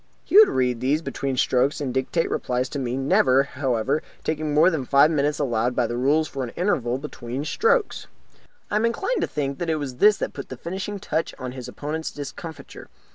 [0.23, 4.51] He would read these between the strokes and dictate replies to me, never, however, taking
[4.51, 8.07] more than the five minutes allowed by the rules for an interval between strokes.
[8.71, 11.51] I am inclined to think that it was this that put the finishing touch on
[11.51, 12.89] his opponents' discomfiture.